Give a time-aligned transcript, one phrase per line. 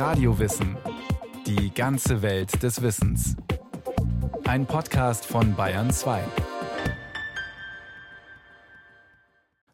[0.00, 0.78] Radiowissen.
[1.46, 3.36] Die ganze Welt des Wissens.
[4.44, 6.24] Ein Podcast von Bayern 2.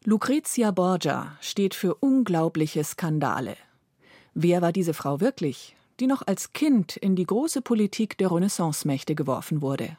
[0.03, 3.55] Lucrezia Borgia steht für unglaubliche Skandale.
[4.33, 9.15] Wer war diese Frau wirklich, die noch als Kind in die große Politik der Renaissance-Mächte
[9.15, 9.95] geworfen wurde?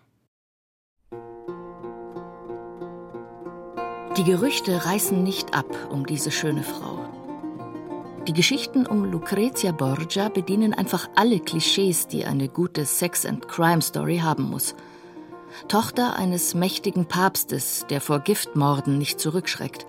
[4.18, 7.17] Die Gerüchte reißen nicht ab um diese schöne Frau.
[8.28, 14.74] Die Geschichten um Lucrezia Borgia bedienen einfach alle Klischees, die eine gute Sex-and-Crime-Story haben muss.
[15.66, 19.86] Tochter eines mächtigen Papstes, der vor Giftmorden nicht zurückschreckt.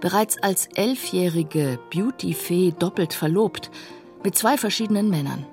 [0.00, 3.72] Bereits als elfjährige Beauty-Fee doppelt verlobt,
[4.22, 5.44] mit zwei verschiedenen Männern.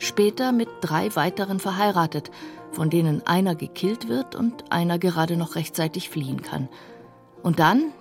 [0.00, 2.32] Später mit drei weiteren verheiratet,
[2.72, 6.68] von denen einer gekillt wird und einer gerade noch rechtzeitig fliehen kann–
[7.42, 7.92] und dann,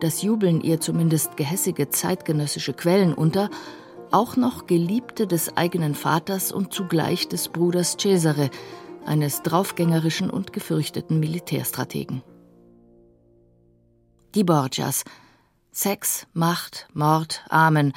[0.00, 3.50] das jubeln ihr zumindest gehässige zeitgenössische Quellen unter,
[4.10, 8.50] auch noch Geliebte des eigenen Vaters und zugleich des Bruders Cesare,
[9.06, 12.22] eines draufgängerischen und gefürchteten Militärstrategen.
[14.34, 15.04] Die Borgias.
[15.72, 17.92] Sex, Macht, Mord, Amen.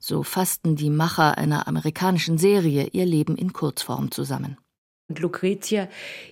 [0.00, 4.56] So fassten die Macher einer amerikanischen Serie ihr Leben in Kurzform zusammen.
[5.08, 5.88] Und Lucretia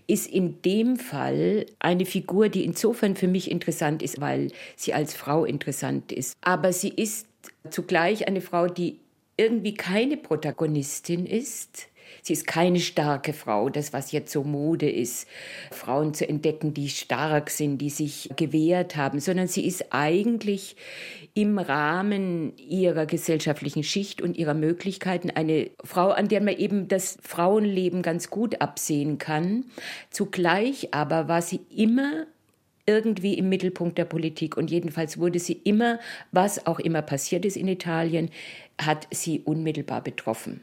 [0.06, 5.14] ist in dem Fall eine Figur, die insofern für mich interessant ist, weil sie als
[5.14, 6.36] Frau interessant ist.
[6.42, 7.26] Aber sie ist
[7.70, 8.98] zugleich eine Frau, die
[9.38, 11.88] irgendwie keine Protagonistin ist,
[12.22, 15.28] Sie ist keine starke Frau, das was jetzt so Mode ist,
[15.70, 20.76] Frauen zu entdecken, die stark sind, die sich gewehrt haben, sondern sie ist eigentlich
[21.34, 27.18] im Rahmen ihrer gesellschaftlichen Schicht und ihrer Möglichkeiten eine Frau, an der man eben das
[27.22, 29.64] Frauenleben ganz gut absehen kann.
[30.10, 32.26] Zugleich aber war sie immer
[32.86, 35.98] irgendwie im Mittelpunkt der Politik und jedenfalls wurde sie immer,
[36.32, 38.30] was auch immer passiert ist in Italien,
[38.80, 40.60] hat sie unmittelbar betroffen.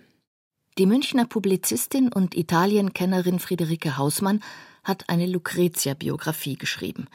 [0.79, 4.41] Die Münchner Publizistin und Italienkennerin Friederike Hausmann
[4.83, 7.07] hat eine Lucretia-Biografie geschrieben.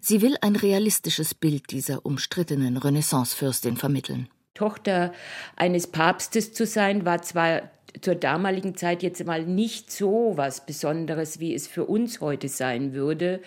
[0.00, 4.28] Sie will ein realistisches Bild dieser umstrittenen Renaissancefürstin vermitteln.
[4.54, 5.12] Tochter
[5.56, 7.62] eines Papstes zu sein, war zwar
[8.00, 12.92] zur damaligen Zeit jetzt mal nicht so was Besonderes, wie es für uns heute sein
[12.92, 13.40] würde,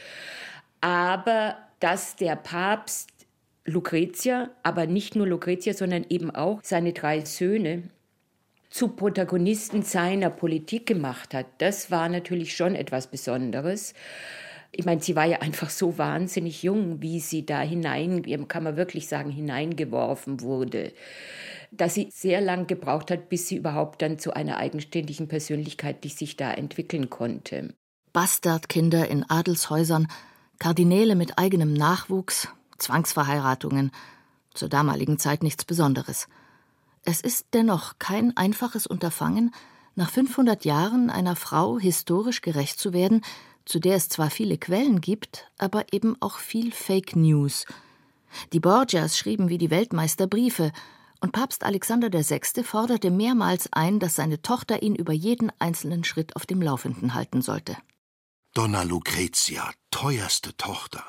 [0.81, 3.09] aber dass der Papst
[3.63, 7.83] Lucretia, aber nicht nur Lucretia, sondern eben auch seine drei Söhne
[8.69, 13.93] zu Protagonisten seiner Politik gemacht hat, das war natürlich schon etwas Besonderes.
[14.71, 18.77] Ich meine, sie war ja einfach so wahnsinnig jung, wie sie da hinein, kann man
[18.77, 20.93] wirklich sagen, hineingeworfen wurde,
[21.71, 26.09] dass sie sehr lang gebraucht hat, bis sie überhaupt dann zu einer eigenständigen Persönlichkeit, die
[26.09, 27.73] sich da entwickeln konnte.
[28.13, 30.07] Bastardkinder in Adelshäusern,
[30.59, 33.91] Kardinäle mit eigenem Nachwuchs, Zwangsverheiratungen,
[34.53, 36.27] zur damaligen Zeit nichts Besonderes.
[37.09, 39.55] Es ist dennoch kein einfaches Unterfangen,
[39.95, 43.23] nach 500 Jahren einer Frau historisch gerecht zu werden,
[43.63, 47.65] zu der es zwar viele Quellen gibt, aber eben auch viel Fake News.
[48.51, 50.73] Die Borgias schrieben wie die Weltmeister Briefe,
[51.21, 52.63] und Papst Alexander VI.
[52.65, 57.41] forderte mehrmals ein, dass seine Tochter ihn über jeden einzelnen Schritt auf dem Laufenden halten
[57.41, 57.77] sollte.
[58.53, 61.05] Donna Lucretia, teuerste Tochter,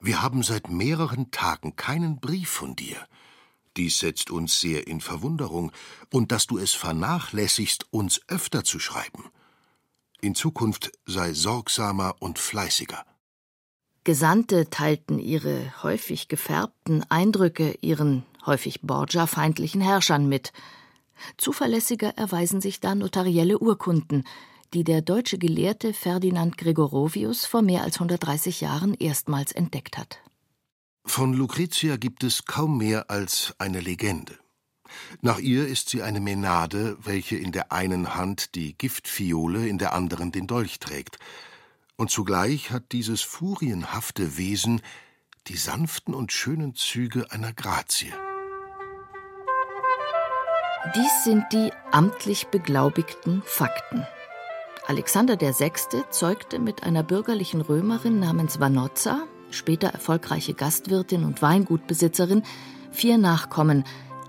[0.00, 3.06] wir haben seit mehreren Tagen keinen Brief von dir.
[3.76, 5.72] Dies setzt uns sehr in Verwunderung,
[6.12, 9.24] und dass du es vernachlässigst, uns öfter zu schreiben.
[10.20, 13.04] In Zukunft sei sorgsamer und fleißiger.
[14.04, 20.52] Gesandte teilten ihre häufig gefärbten Eindrücke ihren häufig Borgia-feindlichen Herrschern mit.
[21.36, 24.24] Zuverlässiger erweisen sich da notarielle Urkunden,
[24.74, 30.20] die der deutsche Gelehrte Ferdinand Gregorovius vor mehr als 130 Jahren erstmals entdeckt hat.
[31.06, 34.38] Von Lucretia gibt es kaum mehr als eine Legende.
[35.22, 39.94] Nach ihr ist sie eine Menade, welche in der einen Hand die Giftfiole, in der
[39.94, 41.18] anderen den Dolch trägt.
[41.96, 44.82] Und zugleich hat dieses furienhafte Wesen
[45.46, 48.12] die sanften und schönen Züge einer Grazie.
[50.94, 54.06] Dies sind die amtlich beglaubigten Fakten.
[54.86, 55.72] Alexander VI.
[56.10, 62.42] zeugte mit einer bürgerlichen Römerin namens Vanozza später erfolgreiche Gastwirtin und Weingutbesitzerin,
[62.90, 63.84] vier Nachkommen,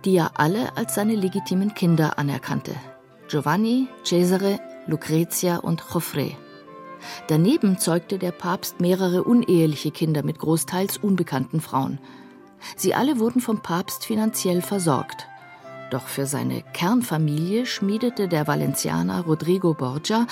[0.06, 2.76] die er alle als seine legitimen Kinder anerkannte:
[3.28, 6.32] Giovanni, Cesare, Lucretia und Joffre.
[7.28, 12.00] Daneben zeugte der Papst mehrere uneheliche Kinder mit großteils unbekannten Frauen.
[12.76, 15.28] Sie alle wurden vom Papst finanziell versorgt.
[15.92, 20.28] Doch für seine Kernfamilie schmiedete der Valencianer Rodrigo Borgia,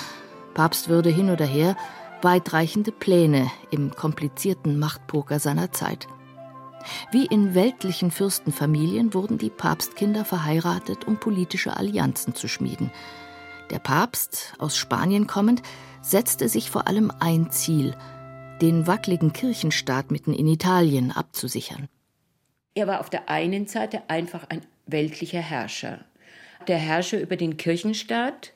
[0.54, 1.76] Papstwürde hin oder her,
[2.26, 6.08] weitreichende Pläne im komplizierten Machtpoker seiner Zeit.
[7.12, 12.90] Wie in weltlichen Fürstenfamilien wurden die Papstkinder verheiratet, um politische Allianzen zu schmieden.
[13.70, 15.62] Der Papst, aus Spanien kommend,
[16.02, 17.96] setzte sich vor allem ein Ziel,
[18.60, 21.88] den wackeligen Kirchenstaat mitten in Italien abzusichern.
[22.74, 26.04] Er war auf der einen Seite einfach ein weltlicher Herrscher,
[26.66, 28.52] der Herrscher über den Kirchenstaat.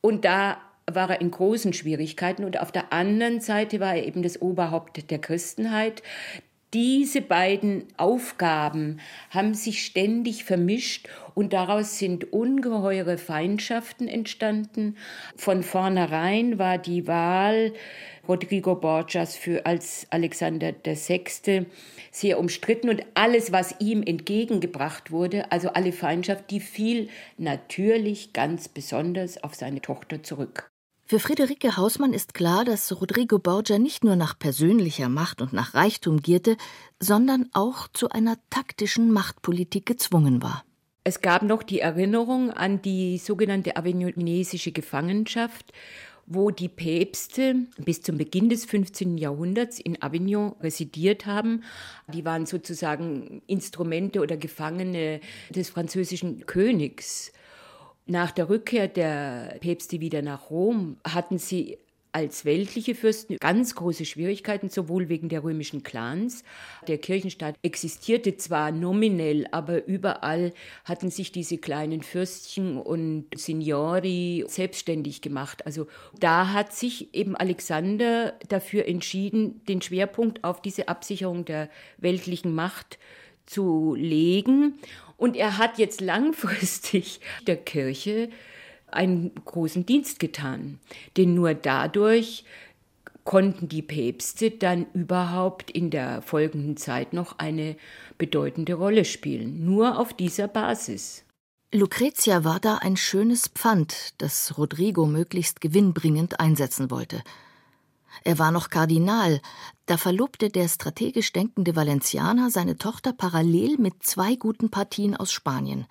[0.00, 0.58] Und da
[0.90, 5.10] war er in großen Schwierigkeiten und auf der anderen Seite war er eben das Oberhaupt
[5.10, 6.02] der Christenheit.
[6.72, 9.00] Diese beiden Aufgaben
[9.30, 14.96] haben sich ständig vermischt und daraus sind ungeheure Feindschaften entstanden.
[15.34, 17.72] Von vornherein war die Wahl
[18.28, 21.66] Rodrigo Borgias für als Alexander VI.
[22.12, 28.68] sehr umstritten und alles, was ihm entgegengebracht wurde, also alle Feindschaft, die fiel natürlich ganz
[28.68, 30.69] besonders auf seine Tochter zurück.
[31.10, 35.74] Für Friederike Hausmann ist klar, dass Rodrigo Borgia nicht nur nach persönlicher Macht und nach
[35.74, 36.56] Reichtum gierte,
[37.00, 40.64] sondern auch zu einer taktischen Machtpolitik gezwungen war.
[41.02, 45.72] Es gab noch die Erinnerung an die sogenannte avignonesische Gefangenschaft,
[46.26, 49.18] wo die Päpste bis zum Beginn des 15.
[49.18, 51.64] Jahrhunderts in Avignon residiert haben.
[52.14, 55.18] Die waren sozusagen Instrumente oder Gefangene
[55.52, 57.32] des französischen Königs.
[58.10, 61.78] Nach der Rückkehr der Päpste wieder nach Rom hatten sie
[62.10, 66.42] als weltliche Fürsten ganz große Schwierigkeiten, sowohl wegen der römischen Clans.
[66.88, 70.52] Der Kirchenstaat existierte zwar nominell, aber überall
[70.84, 75.64] hatten sich diese kleinen Fürstchen und Signori selbstständig gemacht.
[75.64, 75.86] Also
[76.18, 82.98] da hat sich eben Alexander dafür entschieden, den Schwerpunkt auf diese Absicherung der weltlichen Macht
[83.50, 84.78] zu legen.
[85.16, 88.30] Und er hat jetzt langfristig der Kirche
[88.86, 90.78] einen großen Dienst getan.
[91.16, 92.44] Denn nur dadurch
[93.24, 97.76] konnten die Päpste dann überhaupt in der folgenden Zeit noch eine
[98.18, 99.64] bedeutende Rolle spielen.
[99.64, 101.24] Nur auf dieser Basis.
[101.72, 107.22] Lucretia war da ein schönes Pfand, das Rodrigo möglichst gewinnbringend einsetzen wollte.
[108.24, 109.40] Er war noch Kardinal,
[109.86, 115.86] da verlobte der strategisch denkende Valencianer seine Tochter parallel mit zwei guten Partien aus Spanien.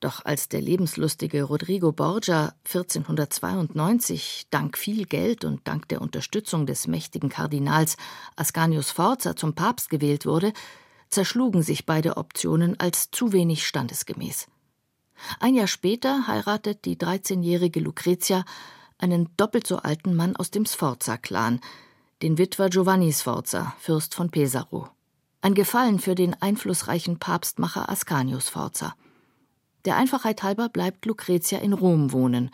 [0.00, 6.86] Doch als der lebenslustige Rodrigo Borgia 1492 dank viel Geld und dank der Unterstützung des
[6.86, 7.96] mächtigen Kardinals
[8.36, 10.52] Ascanius Forza zum Papst gewählt wurde,
[11.08, 14.46] zerschlugen sich beide Optionen als zu wenig standesgemäß.
[15.40, 18.44] Ein Jahr später heiratet die 13-jährige Lucretia
[18.98, 21.60] einen doppelt so alten Mann aus dem Sforza-Clan,
[22.22, 24.88] den Witwer Giovanni Sforza, Fürst von Pesaro.
[25.40, 28.96] Ein Gefallen für den einflussreichen Papstmacher Ascanius Sforza.
[29.84, 32.50] Der Einfachheit halber bleibt Lucretia in Rom wohnen.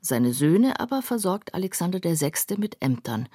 [0.00, 2.32] Seine Söhne aber versorgt Alexander VI.
[2.56, 3.28] mit Ämtern.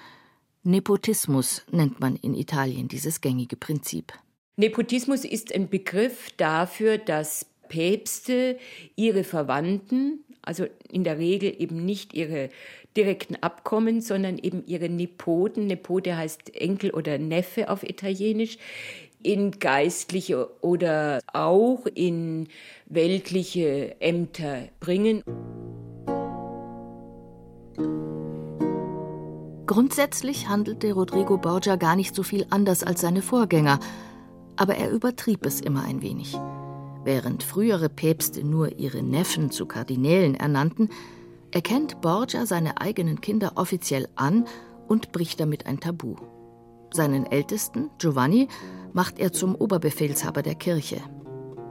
[0.63, 4.11] Nepotismus nennt man in Italien dieses gängige Prinzip.
[4.57, 8.59] Nepotismus ist ein Begriff dafür, dass Päpste
[8.95, 12.49] ihre Verwandten also in der Regel eben nicht ihre
[12.95, 15.67] direkten Abkommen, sondern eben ihre Nepoten.
[15.67, 18.57] Nepote heißt Enkel oder Neffe auf Italienisch
[19.21, 22.47] in geistliche oder auch in
[22.85, 25.23] weltliche Ämter bringen.
[29.65, 33.79] Grundsätzlich handelte Rodrigo Borgia gar nicht so viel anders als seine Vorgänger,
[34.55, 36.37] aber er übertrieb es immer ein wenig.
[37.05, 40.89] Während frühere Päpste nur ihre Neffen zu Kardinälen ernannten,
[41.51, 44.45] erkennt Borgia seine eigenen Kinder offiziell an
[44.87, 46.15] und bricht damit ein Tabu.
[46.91, 48.47] Seinen Ältesten, Giovanni,
[48.91, 50.97] macht er zum Oberbefehlshaber der Kirche.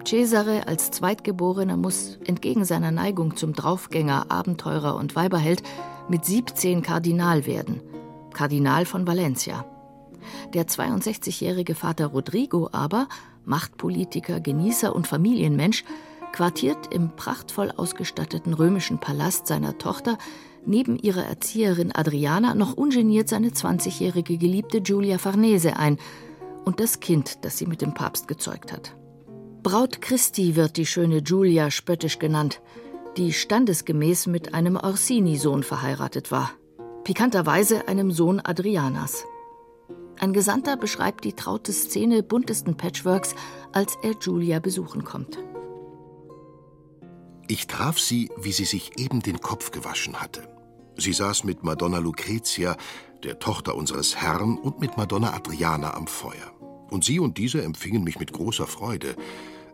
[0.06, 5.64] Cesare als Zweitgeborener muss entgegen seiner Neigung zum Draufgänger, Abenteurer und Weiberheld
[6.08, 7.80] mit 17 Kardinal werden,
[8.32, 9.64] Kardinal von Valencia.
[10.52, 13.08] Der 62-jährige Vater Rodrigo aber
[13.44, 15.84] Machtpolitiker, Genießer und Familienmensch,
[16.32, 20.18] quartiert im prachtvoll ausgestatteten römischen Palast seiner Tochter
[20.66, 25.98] neben ihrer Erzieherin Adriana noch ungeniert seine 20-jährige Geliebte Giulia Farnese ein
[26.64, 28.96] und das Kind, das sie mit dem Papst gezeugt hat.
[29.62, 32.60] Braut Christi wird die schöne Giulia spöttisch genannt,
[33.16, 36.50] die standesgemäß mit einem Orsini-Sohn verheiratet war,
[37.04, 39.24] pikanterweise einem Sohn Adrianas.
[40.18, 43.34] Ein Gesandter beschreibt die traute Szene buntesten Patchworks,
[43.72, 45.38] als er Julia besuchen kommt.
[47.46, 50.48] Ich traf sie, wie sie sich eben den Kopf gewaschen hatte.
[50.96, 52.76] Sie saß mit Madonna Lucretia,
[53.22, 56.52] der Tochter unseres Herrn, und mit Madonna Adriana am Feuer.
[56.90, 59.16] Und sie und diese empfingen mich mit großer Freude.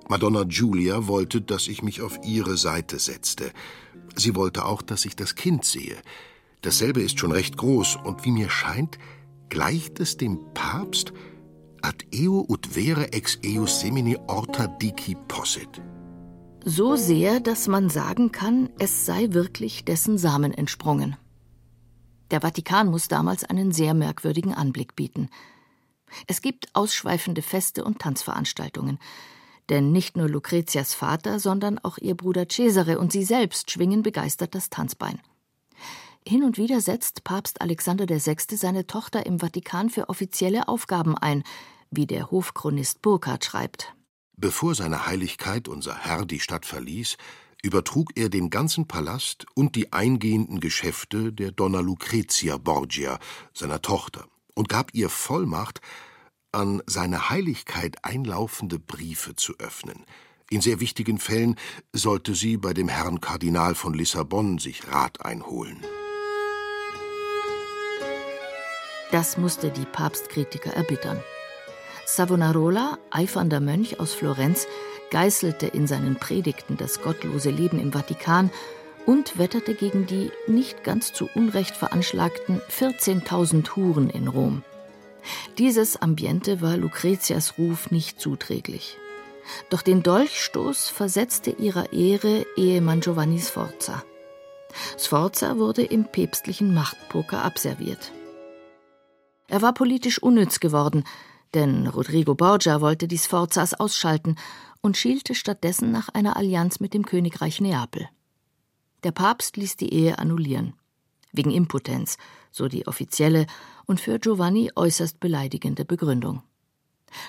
[0.09, 3.53] Madonna Giulia wollte, dass ich mich auf ihre Seite setzte.
[4.17, 5.97] Sie wollte auch, dass ich das Kind sehe.
[6.63, 8.99] Dasselbe ist schon recht groß und wie mir scheint,
[9.51, 11.13] Gleicht es dem Papst?
[11.83, 15.81] ad eo ut vere ex eus semini orta dici posset.
[16.65, 21.17] So sehr, dass man sagen kann, es sei wirklich dessen Samen entsprungen.
[22.31, 25.31] Der Vatikan muss damals einen sehr merkwürdigen Anblick bieten.
[26.27, 28.99] Es gibt ausschweifende Feste und Tanzveranstaltungen.
[29.69, 34.55] Denn nicht nur Lucretias Vater, sondern auch ihr Bruder Cesare und sie selbst schwingen begeistert
[34.55, 35.21] das Tanzbein.
[36.27, 38.37] Hin und wieder setzt Papst Alexander VI.
[38.57, 41.43] seine Tochter im Vatikan für offizielle Aufgaben ein,
[41.91, 43.95] wie der Hofchronist Burkhardt schreibt.
[44.37, 47.17] Bevor seine Heiligkeit, unser Herr, die Stadt verließ,
[47.63, 53.19] übertrug er den ganzen Palast und die eingehenden Geschäfte der Donna Lucrezia Borgia,
[53.53, 55.81] seiner Tochter, und gab ihr Vollmacht,
[56.53, 60.05] an seine Heiligkeit einlaufende Briefe zu öffnen.
[60.49, 61.57] In sehr wichtigen Fällen
[61.93, 65.85] sollte sie bei dem Herrn Kardinal von Lissabon sich Rat einholen.
[69.13, 71.21] Das musste die Papstkritiker erbittern.
[72.07, 74.67] Savonarola, eifernder Mönch aus Florenz,
[75.11, 78.51] geißelte in seinen Predigten das gottlose Leben im Vatikan
[79.07, 84.63] und wetterte gegen die nicht ganz zu Unrecht veranschlagten 14.000 Huren in Rom.
[85.59, 88.99] Dieses Ambiente war Lucretias Ruf nicht zuträglich.
[89.69, 94.05] Doch den Dolchstoß versetzte ihrer Ehre Ehemann Giovanni Sforza.
[94.99, 98.13] Sforza wurde im päpstlichen Machtpoker abserviert.
[99.51, 101.03] Er war politisch unnütz geworden,
[101.55, 104.37] denn Rodrigo Borgia wollte die Sforzas ausschalten
[104.81, 108.09] und schielte stattdessen nach einer Allianz mit dem Königreich Neapel.
[109.03, 110.75] Der Papst ließ die Ehe annullieren.
[111.33, 112.17] Wegen Impotenz,
[112.53, 113.47] so die offizielle
[113.87, 116.45] und für Giovanni äußerst beleidigende Begründung.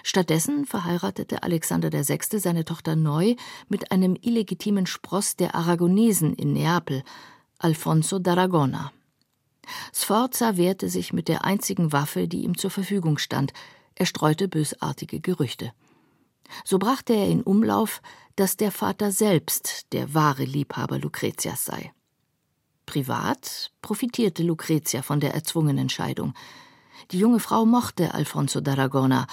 [0.03, 2.37] Stattdessen verheiratete Alexander VI.
[2.37, 3.33] seine Tochter neu
[3.67, 7.01] mit einem illegitimen Spross der Aragonesen in Neapel,
[7.57, 8.91] Alfonso d'Aragona.
[9.93, 13.53] Sforza wehrte sich mit der einzigen Waffe, die ihm zur Verfügung stand.
[13.95, 15.73] Er streute bösartige Gerüchte.
[16.65, 18.01] So brachte er in Umlauf,
[18.35, 21.91] dass der Vater selbst der wahre Liebhaber Lucretias sei.
[22.85, 26.33] Privat profitierte Lucretia von der erzwungenen Scheidung.
[27.11, 29.27] Die junge Frau mochte Alfonso d'Aragona,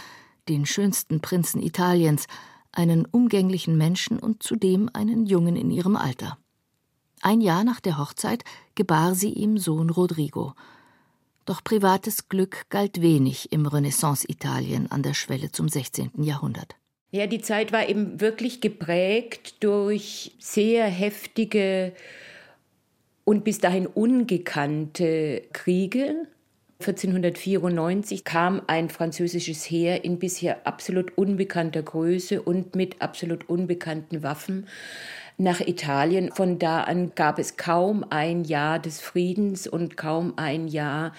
[0.49, 2.26] den schönsten Prinzen Italiens,
[2.73, 6.38] einen umgänglichen Menschen und zudem einen Jungen in ihrem Alter.
[7.22, 8.44] Ein Jahr nach der Hochzeit
[8.75, 10.54] gebar sie ihm Sohn Rodrigo.
[11.44, 16.10] Doch privates Glück galt wenig im Renaissance-Italien an der Schwelle zum 16.
[16.22, 16.76] Jahrhundert.
[17.10, 21.94] Ja, die Zeit war eben wirklich geprägt durch sehr heftige
[23.25, 26.26] und bis dahin ungekannte Kriege.
[26.80, 34.66] 1494 kam ein französisches Heer in bisher absolut unbekannter Größe und mit absolut unbekannten Waffen
[35.38, 36.30] nach Italien.
[36.35, 41.12] Von da an gab es kaum ein Jahr des Friedens und kaum ein Jahr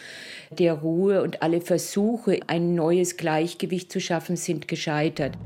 [0.52, 5.38] der Ruhe und alle Versuche, ein neues Gleichgewicht zu schaffen, sind gescheitert.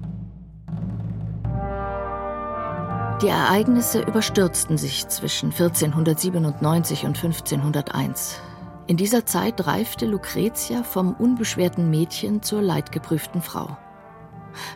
[3.22, 8.42] Die Ereignisse überstürzten sich zwischen 1497 und 1501.
[8.88, 13.78] In dieser Zeit reifte Lucretia vom unbeschwerten Mädchen zur leidgeprüften Frau.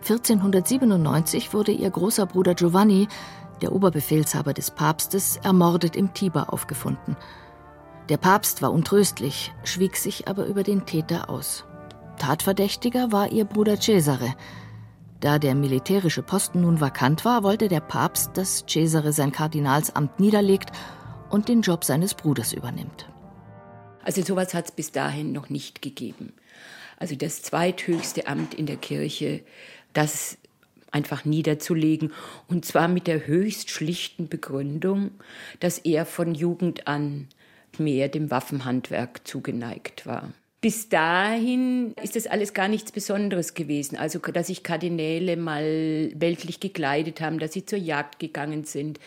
[0.02, 3.08] 1497 wurde ihr großer Bruder Giovanni,
[3.62, 7.16] der Oberbefehlshaber des Papstes, ermordet im Tiber aufgefunden.
[8.10, 11.66] Der Papst war untröstlich, schwieg sich aber über den Täter aus.
[12.18, 14.34] Tatverdächtiger war ihr Bruder Cesare,
[15.20, 20.72] da der militärische Posten nun vakant war, wollte der Papst, dass Cesare sein Kardinalsamt niederlegt
[21.30, 23.10] und den Job seines Bruders übernimmt.
[24.04, 26.34] Also sowas hat es bis dahin noch nicht gegeben.
[26.98, 29.44] Also das zweithöchste Amt in der Kirche,
[29.94, 30.38] das
[30.98, 32.12] einfach niederzulegen
[32.48, 35.12] und zwar mit der höchst schlichten Begründung,
[35.60, 37.28] dass er von Jugend an
[37.78, 40.34] mehr dem Waffenhandwerk zugeneigt war.
[40.60, 43.96] Bis dahin ist das alles gar nichts Besonderes gewesen.
[43.96, 49.00] Also, dass sich Kardinäle mal weltlich gekleidet haben, dass sie zur Jagd gegangen sind.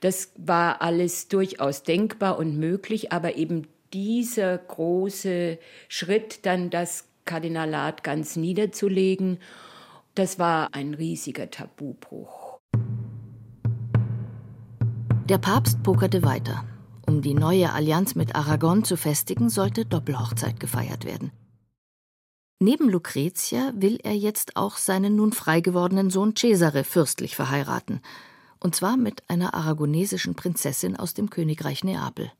[0.00, 8.02] Das war alles durchaus denkbar und möglich, aber eben dieser große Schritt, dann das Kardinalat
[8.02, 9.38] ganz niederzulegen,
[10.16, 12.58] das war ein riesiger Tabubruch.
[15.28, 16.64] Der Papst pokerte weiter.
[17.06, 21.30] Um die neue Allianz mit Aragon zu festigen, sollte Doppelhochzeit gefeiert werden.
[22.58, 28.00] Neben Lucretia will er jetzt auch seinen nun frei gewordenen Sohn Cesare fürstlich verheiraten,
[28.58, 32.32] und zwar mit einer aragonesischen Prinzessin aus dem Königreich Neapel.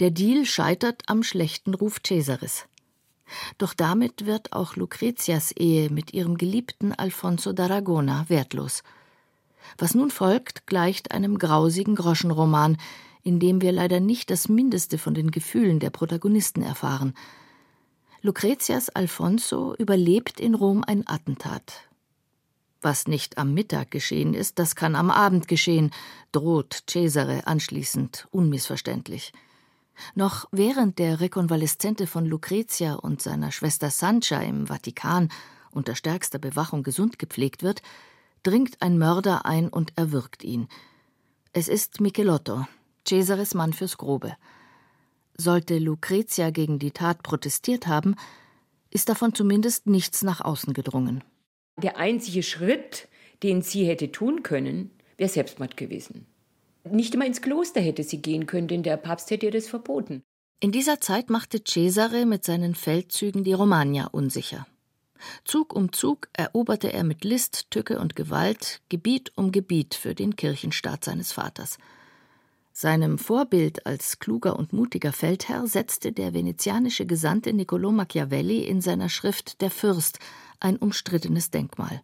[0.00, 2.66] Der Deal scheitert am schlechten Ruf Cesares.
[3.58, 8.82] Doch damit wird auch Lucretias Ehe mit ihrem geliebten Alfonso d'Aragona wertlos.
[9.78, 12.76] Was nun folgt, gleicht einem grausigen Groschenroman,
[13.22, 17.14] in dem wir leider nicht das Mindeste von den Gefühlen der Protagonisten erfahren.
[18.22, 21.88] Lucretias Alfonso überlebt in Rom ein Attentat.
[22.82, 25.90] Was nicht am Mittag geschehen ist, das kann am Abend geschehen,
[26.32, 29.32] droht Cesare anschließend unmissverständlich.
[30.14, 35.28] Noch während der Rekonvaleszente von Lucretia und seiner Schwester Sancha im Vatikan
[35.70, 37.82] unter stärkster Bewachung gesund gepflegt wird,
[38.42, 40.68] dringt ein Mörder ein und erwürgt ihn.
[41.52, 42.66] Es ist Michelotto,
[43.06, 44.36] Cesares Mann fürs Grobe.
[45.36, 48.14] Sollte Lucretia gegen die Tat protestiert haben,
[48.90, 51.24] ist davon zumindest nichts nach außen gedrungen.
[51.82, 53.08] Der einzige Schritt,
[53.42, 56.26] den sie hätte tun können, wäre Selbstmord gewesen.
[56.84, 60.22] Nicht immer ins Kloster hätte sie gehen können, denn der Papst hätte ihr das verboten.
[60.60, 64.66] In dieser Zeit machte Cesare mit seinen Feldzügen die Romagna unsicher.
[65.44, 70.36] Zug um Zug eroberte er mit List, Tücke und Gewalt Gebiet um Gebiet für den
[70.36, 71.78] Kirchenstaat seines Vaters.
[72.72, 79.08] Seinem Vorbild als kluger und mutiger Feldherr setzte der venezianische Gesandte Niccolò Machiavelli in seiner
[79.08, 80.18] Schrift Der Fürst
[80.60, 82.02] ein umstrittenes Denkmal.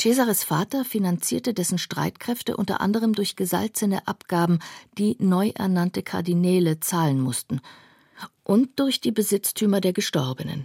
[0.00, 4.58] Cesares Vater finanzierte dessen Streitkräfte unter anderem durch gesalzene Abgaben,
[4.96, 7.60] die neu ernannte Kardinäle zahlen mussten,
[8.42, 10.64] und durch die Besitztümer der Gestorbenen.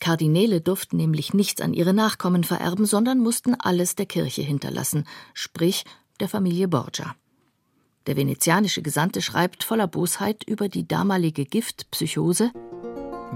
[0.00, 5.84] Kardinäle durften nämlich nichts an ihre Nachkommen vererben, sondern mussten alles der Kirche hinterlassen, sprich
[6.18, 7.14] der Familie Borgia.
[8.08, 12.50] Der venezianische Gesandte schreibt voller Bosheit über die damalige Giftpsychose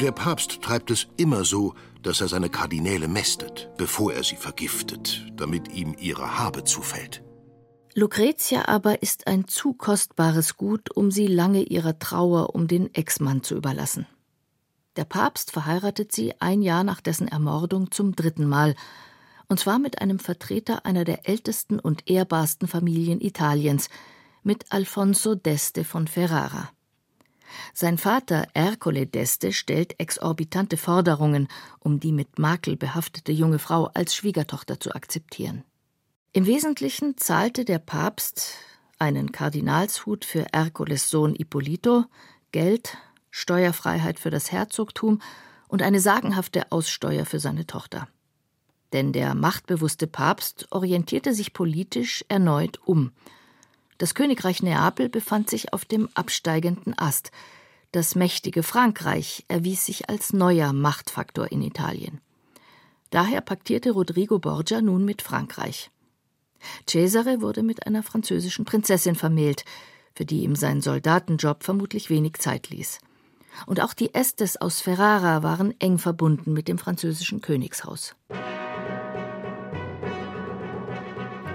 [0.00, 5.26] Der Papst treibt es immer so, dass er seine Kardinäle mästet, bevor er sie vergiftet,
[5.36, 7.22] damit ihm ihre Habe zufällt.
[7.94, 13.42] Lucretia aber ist ein zu kostbares Gut, um sie lange ihrer Trauer um den Ex-Mann
[13.42, 14.06] zu überlassen.
[14.96, 18.74] Der Papst verheiratet sie ein Jahr nach dessen Ermordung zum dritten Mal,
[19.48, 23.90] und zwar mit einem Vertreter einer der ältesten und ehrbarsten Familien Italiens,
[24.42, 26.70] mit Alfonso d'Este von Ferrara.
[27.74, 34.14] Sein Vater Ercole d'Este stellt exorbitante Forderungen, um die mit Makel behaftete junge Frau als
[34.14, 35.64] Schwiegertochter zu akzeptieren.
[36.32, 38.54] Im Wesentlichen zahlte der Papst
[38.98, 42.04] einen Kardinalshut für Ercoles Sohn Ippolito,
[42.52, 42.96] Geld,
[43.30, 45.20] Steuerfreiheit für das Herzogtum
[45.68, 48.08] und eine sagenhafte Aussteuer für seine Tochter.
[48.92, 53.12] Denn der machtbewusste Papst orientierte sich politisch erneut um–
[54.02, 57.30] das Königreich Neapel befand sich auf dem absteigenden Ast.
[57.92, 62.20] Das mächtige Frankreich erwies sich als neuer Machtfaktor in Italien.
[63.10, 65.92] Daher paktierte Rodrigo Borgia nun mit Frankreich.
[66.84, 69.64] Cesare wurde mit einer französischen Prinzessin vermählt,
[70.16, 72.98] für die ihm sein Soldatenjob vermutlich wenig Zeit ließ.
[73.66, 78.16] Und auch die Estes aus Ferrara waren eng verbunden mit dem französischen Königshaus.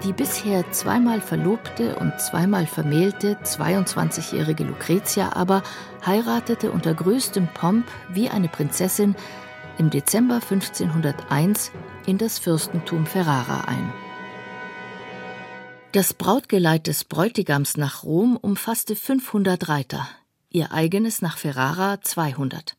[0.04, 5.64] Die bisher zweimal verlobte und zweimal vermählte 22-jährige Lucretia aber
[6.06, 9.16] heiratete unter größtem Pomp wie eine Prinzessin
[9.80, 11.72] im Dezember 1501
[12.06, 13.92] in das Fürstentum Ferrara ein.
[15.94, 20.08] Das Brautgeleit des Bräutigams nach Rom umfasste 500 Reiter,
[20.52, 22.77] ihr eigenes nach Ferrara 200.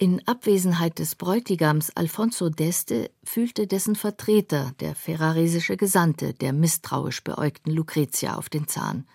[0.00, 7.72] In Abwesenheit des Bräutigams Alfonso d'Este fühlte dessen Vertreter, der ferraresische Gesandte, der misstrauisch beäugten
[7.72, 9.08] Lucretia auf den Zahn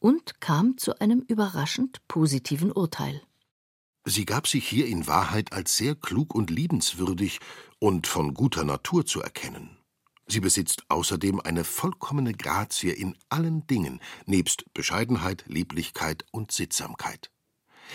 [0.00, 3.22] und kam zu einem überraschend positiven Urteil.
[4.04, 7.38] Sie gab sich hier in Wahrheit als sehr klug und liebenswürdig
[7.78, 9.78] und von guter Natur zu erkennen.
[10.26, 17.31] Sie besitzt außerdem eine vollkommene Grazie in allen Dingen, nebst Bescheidenheit, Lieblichkeit und Sittsamkeit.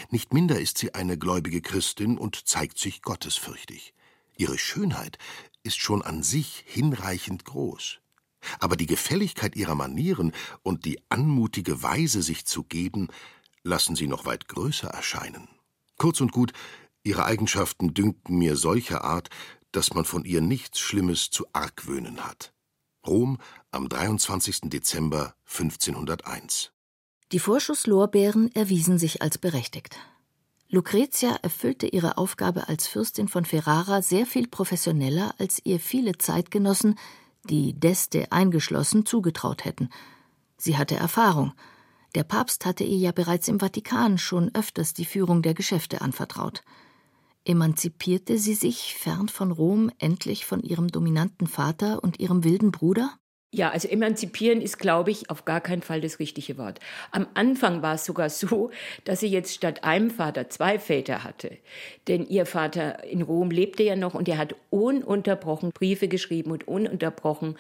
[0.09, 3.93] Nicht minder ist sie eine gläubige Christin und zeigt sich gottesfürchtig.
[4.37, 5.17] Ihre Schönheit
[5.63, 7.99] ist schon an sich hinreichend groß.
[8.59, 10.31] Aber die Gefälligkeit ihrer Manieren
[10.63, 13.07] und die anmutige Weise, sich zu geben,
[13.63, 15.49] lassen sie noch weit größer erscheinen.
[15.97, 16.53] Kurz und gut,
[17.03, 19.29] ihre Eigenschaften dünkten mir solcher Art,
[19.71, 22.53] dass man von ihr nichts Schlimmes zu argwöhnen hat.
[23.05, 23.37] Rom
[23.71, 24.69] am 23.
[24.69, 26.71] Dezember 1501
[27.31, 29.97] die Vorschusslorbeeren erwiesen sich als berechtigt.
[30.69, 36.95] Lucretia erfüllte ihre Aufgabe als Fürstin von Ferrara sehr viel professioneller, als ihr viele Zeitgenossen,
[37.49, 39.89] die Deste eingeschlossen, zugetraut hätten.
[40.57, 41.53] Sie hatte Erfahrung.
[42.15, 46.63] Der Papst hatte ihr ja bereits im Vatikan schon öfters die Führung der Geschäfte anvertraut.
[47.45, 53.17] Emanzipierte sie sich fern von Rom endlich von ihrem dominanten Vater und ihrem wilden Bruder?
[53.53, 56.81] Ja, also emanzipieren ist, glaube ich, auf gar keinen Fall das richtige Wort.
[57.11, 58.71] Am Anfang war es sogar so,
[59.05, 61.57] dass sie jetzt statt einem Vater zwei Väter hatte.
[62.09, 66.67] Denn ihr Vater in Rom lebte ja noch und er hat ununterbrochen Briefe geschrieben und
[66.67, 67.57] ununterbrochen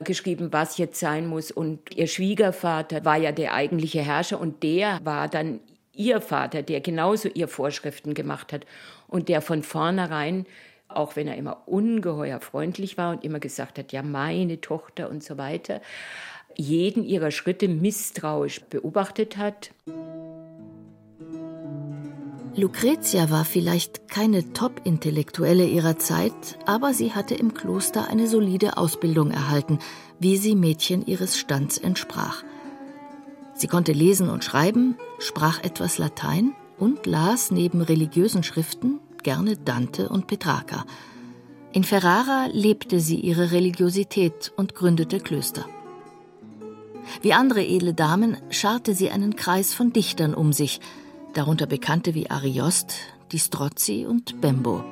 [0.00, 1.50] geschrieben, was jetzt sein muss.
[1.50, 5.60] Und ihr Schwiegervater war ja der eigentliche Herrscher und der war dann
[5.94, 8.66] ihr Vater, der genauso ihr Vorschriften gemacht hat
[9.08, 10.46] und der von vornherein,
[10.94, 15.22] auch wenn er immer ungeheuer freundlich war und immer gesagt hat, ja, meine Tochter und
[15.22, 15.80] so weiter,
[16.56, 19.70] jeden ihrer Schritte misstrauisch beobachtet hat.
[22.56, 29.30] Lucretia war vielleicht keine Top-Intellektuelle ihrer Zeit, aber sie hatte im Kloster eine solide Ausbildung
[29.30, 29.78] erhalten,
[30.18, 32.42] wie sie Mädchen ihres Stands entsprach.
[33.54, 40.08] Sie konnte lesen und schreiben, sprach etwas Latein und las neben religiösen Schriften gerne Dante
[40.08, 40.84] und Petrarca.
[41.72, 45.66] In Ferrara lebte sie ihre Religiosität und gründete Klöster.
[47.22, 50.80] Wie andere edle Damen scharte sie einen Kreis von Dichtern um sich,
[51.34, 52.94] darunter Bekannte wie Ariost,
[53.32, 54.84] Di Strozzi und Bembo.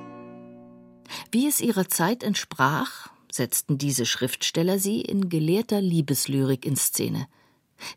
[1.33, 7.27] Wie es ihrer Zeit entsprach, setzten diese Schriftsteller sie in gelehrter Liebeslyrik in Szene.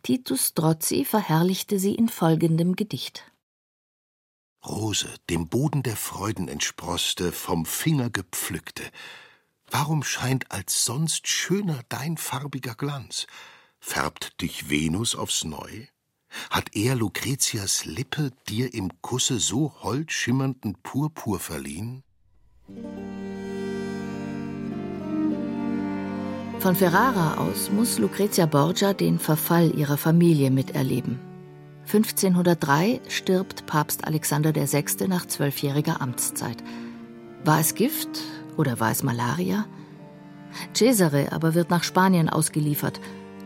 [0.04, 3.31] Titus Strozzi verherrlichte sie in folgendem Gedicht.
[4.65, 8.84] Rose, dem Boden der Freuden entsproßte, vom Finger gepflückte,
[9.69, 13.26] warum scheint als sonst schöner dein farbiger Glanz?
[13.80, 15.88] Färbt dich Venus aufs Neu?
[16.50, 22.04] Hat er Lucretias Lippe dir im Kusse so hold schimmernden Purpur verliehen?
[26.60, 31.31] Von Ferrara aus muss Lucrezia Borgia den Verfall ihrer Familie miterleben.
[31.86, 35.08] 1503 stirbt Papst Alexander VI.
[35.08, 36.58] nach zwölfjähriger Amtszeit.
[37.44, 38.22] War es Gift
[38.58, 39.65] oder war es Malaria?
[40.74, 43.00] Cesare aber wird nach Spanien ausgeliefert,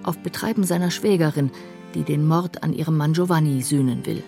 [0.04, 1.52] auf Betreiben seiner Schwägerin,
[1.94, 4.24] die den Mord an ihrem Mann Giovanni sühnen will.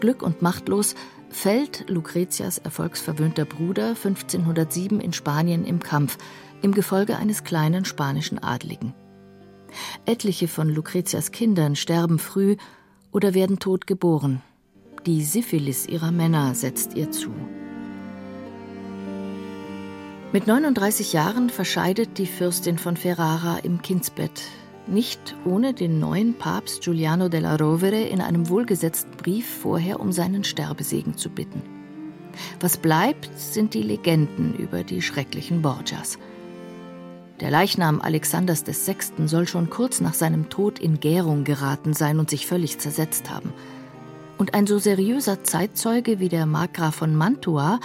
[0.00, 0.94] Glück und machtlos
[1.30, 6.18] fällt Lucretias erfolgsverwöhnter Bruder 1507 in Spanien im Kampf,
[6.62, 8.94] im Gefolge eines kleinen spanischen Adligen.
[10.04, 12.56] Etliche von Lucretias Kindern sterben früh
[13.12, 14.42] oder werden tot geboren.
[15.06, 17.30] Die Syphilis ihrer Männer setzt ihr zu.
[20.32, 24.42] Mit 39 Jahren verscheidet die Fürstin von Ferrara im Kindsbett,
[24.86, 30.44] nicht ohne den neuen Papst Giuliano della Rovere in einem wohlgesetzten Brief vorher um seinen
[30.44, 31.62] Sterbesegen zu bitten.
[32.60, 36.18] Was bleibt, sind die Legenden über die schrecklichen Borgias.
[37.40, 39.26] Der Leichnam Alexanders VI.
[39.26, 43.54] soll schon kurz nach seinem Tod in Gärung geraten sein und sich völlig zersetzt haben.
[44.36, 47.80] Und ein so seriöser Zeitzeuge wie der Markgraf von Mantua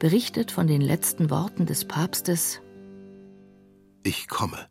[0.00, 2.60] berichtet von den letzten Worten des Papstes
[4.02, 4.68] Ich komme.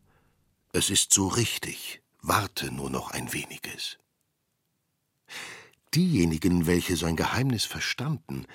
[0.73, 2.01] Es ist so richtig.
[2.21, 3.97] Warte nur noch ein weniges.
[5.93, 8.45] Diejenigen, welche sein Geheimnis verstanden,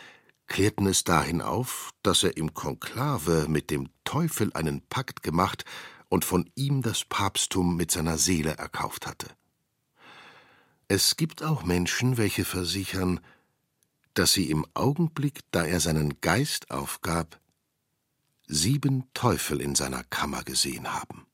[0.46, 5.64] klärten es dahin auf, dass er im Konklave mit dem Teufel einen Pakt gemacht
[6.08, 9.28] und von ihm das Papsttum mit seiner Seele erkauft hatte.
[10.88, 13.20] Es gibt auch Menschen, welche versichern,
[14.14, 17.40] dass sie im Augenblick, da er seinen Geist aufgab,
[18.46, 21.26] sieben Teufel in seiner Kammer gesehen haben.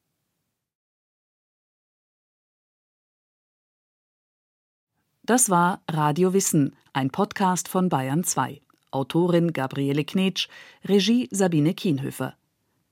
[5.24, 8.60] Das war Radio Wissen, ein Podcast von Bayern 2.
[8.92, 10.48] Autorin Gabriele Knetsch,
[10.84, 12.34] Regie Sabine Kienhöfer.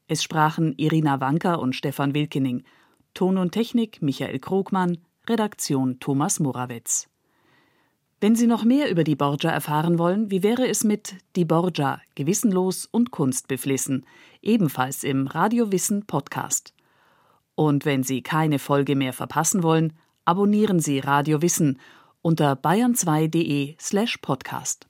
[0.09, 2.65] Es sprachen Irina Wanker und Stefan Wilkening.
[3.15, 7.09] Ton und Technik Michael Krogmann, Redaktion Thomas Morawetz.
[8.21, 12.03] Wenn Sie noch mehr über die Borgia erfahren wollen, wie wäre es mit Die Borgia,
[12.15, 14.05] gewissenlos und kunstbeflissen,
[14.43, 16.75] ebenfalls im Radio Wissen Podcast.
[17.55, 19.95] Und wenn Sie keine Folge mehr verpassen wollen,
[20.27, 21.81] abonnieren Sie Radio Wissen
[22.21, 24.90] unter bayern2.de slash podcast.